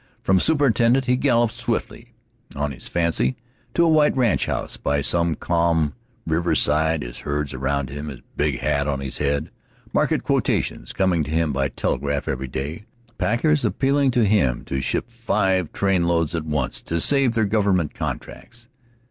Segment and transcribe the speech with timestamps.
[0.23, 2.15] From superintendent he galloped swiftly
[2.55, 3.35] on his fancy
[3.75, 5.93] to a white ranchhouse by some calm
[6.25, 9.51] riverside, his herds around him, his big hat on his head,
[9.93, 12.85] market quotations coming to him by telegraph every day,
[13.19, 18.67] packers appealing to him to ship five trainloads at once to save their government contracts.